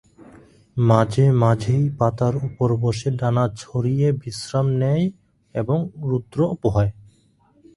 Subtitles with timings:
[0.77, 5.05] মাঝে মাঝেই পাতার ওপর বসে ডানা ছড়িয়ে বিশ্রাম নেয়
[5.55, 5.77] এবং
[6.01, 6.91] রৌদ্র পোহায়।